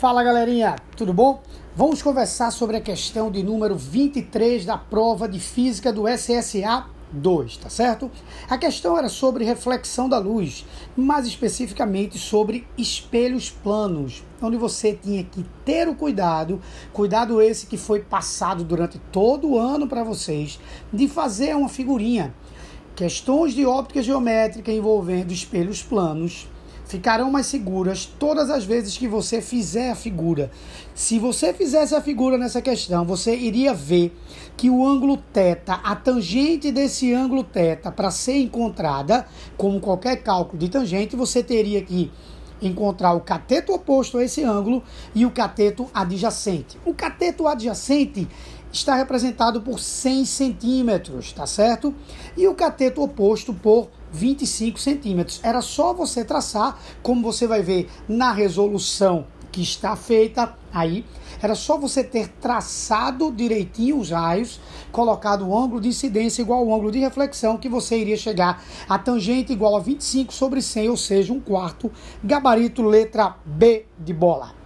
Fala 0.00 0.24
galerinha, 0.24 0.76
tudo 0.96 1.12
bom? 1.12 1.42
Vamos 1.76 2.00
conversar 2.00 2.50
sobre 2.52 2.78
a 2.78 2.80
questão 2.80 3.30
de 3.30 3.42
número 3.42 3.76
23 3.76 4.64
da 4.64 4.78
prova 4.78 5.28
de 5.28 5.38
física 5.38 5.92
do 5.92 6.08
SSA 6.08 6.86
2, 7.12 7.58
tá 7.58 7.68
certo? 7.68 8.10
A 8.48 8.56
questão 8.56 8.96
era 8.96 9.10
sobre 9.10 9.44
reflexão 9.44 10.08
da 10.08 10.16
luz, 10.16 10.64
mais 10.96 11.26
especificamente 11.26 12.16
sobre 12.16 12.66
espelhos 12.78 13.50
planos, 13.50 14.24
onde 14.40 14.56
você 14.56 14.94
tinha 14.94 15.22
que 15.22 15.44
ter 15.66 15.86
o 15.86 15.94
cuidado, 15.94 16.62
cuidado 16.94 17.42
esse 17.42 17.66
que 17.66 17.76
foi 17.76 18.00
passado 18.00 18.64
durante 18.64 18.98
todo 19.12 19.50
o 19.50 19.58
ano 19.58 19.86
para 19.86 20.02
vocês, 20.02 20.58
de 20.90 21.08
fazer 21.08 21.54
uma 21.54 21.68
figurinha. 21.68 22.34
Questões 22.96 23.52
de 23.52 23.66
óptica 23.66 24.02
geométrica 24.02 24.72
envolvendo 24.72 25.30
espelhos 25.30 25.82
planos 25.82 26.48
ficarão 26.90 27.30
mais 27.30 27.46
seguras 27.46 28.04
todas 28.04 28.50
as 28.50 28.64
vezes 28.64 28.98
que 28.98 29.06
você 29.06 29.40
fizer 29.40 29.92
a 29.92 29.94
figura. 29.94 30.50
Se 30.92 31.20
você 31.20 31.54
fizesse 31.54 31.94
a 31.94 32.00
figura 32.00 32.36
nessa 32.36 32.60
questão, 32.60 33.04
você 33.04 33.36
iria 33.36 33.72
ver 33.72 34.12
que 34.56 34.68
o 34.68 34.84
ângulo 34.84 35.16
θ, 35.32 35.62
a 35.84 35.94
tangente 35.94 36.72
desse 36.72 37.14
ângulo 37.14 37.44
θ, 37.44 37.92
para 37.92 38.10
ser 38.10 38.38
encontrada, 38.38 39.24
como 39.56 39.78
qualquer 39.78 40.16
cálculo 40.16 40.58
de 40.58 40.68
tangente, 40.68 41.14
você 41.14 41.44
teria 41.44 41.80
que 41.80 42.10
encontrar 42.60 43.12
o 43.12 43.20
cateto 43.20 43.72
oposto 43.72 44.18
a 44.18 44.24
esse 44.24 44.42
ângulo 44.42 44.82
e 45.14 45.24
o 45.24 45.30
cateto 45.30 45.88
adjacente. 45.94 46.76
O 46.84 46.92
cateto 46.92 47.46
adjacente 47.46 48.28
está 48.72 48.96
representado 48.96 49.62
por 49.62 49.78
100 49.78 50.24
centímetros, 50.24 51.32
tá 51.32 51.46
certo? 51.46 51.94
E 52.36 52.48
o 52.48 52.54
cateto 52.54 53.00
oposto 53.00 53.54
por 53.54 53.88
25 54.12 54.78
centímetros. 54.78 55.40
Era 55.42 55.60
só 55.60 55.92
você 55.92 56.24
traçar, 56.24 56.78
como 57.02 57.22
você 57.22 57.46
vai 57.46 57.62
ver 57.62 57.88
na 58.08 58.32
resolução 58.32 59.26
que 59.50 59.62
está 59.62 59.96
feita 59.96 60.56
aí, 60.72 61.04
era 61.42 61.54
só 61.54 61.76
você 61.76 62.04
ter 62.04 62.28
traçado 62.40 63.32
direitinho 63.32 63.98
os 63.98 64.10
raios, 64.10 64.60
colocado 64.92 65.46
o 65.46 65.58
ângulo 65.58 65.80
de 65.80 65.88
incidência 65.88 66.42
igual 66.42 66.60
ao 66.60 66.74
ângulo 66.74 66.92
de 66.92 66.98
reflexão, 66.98 67.56
que 67.56 67.68
você 67.68 67.98
iria 67.98 68.16
chegar 68.16 68.62
a 68.88 68.98
tangente 68.98 69.52
igual 69.52 69.76
a 69.76 69.80
25 69.80 70.32
sobre 70.32 70.62
100, 70.62 70.90
ou 70.90 70.96
seja, 70.96 71.32
um 71.32 71.40
quarto, 71.40 71.90
gabarito 72.22 72.82
letra 72.82 73.36
B 73.44 73.86
de 73.98 74.12
bola. 74.12 74.59